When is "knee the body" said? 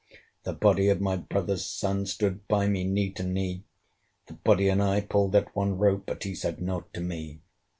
3.23-4.67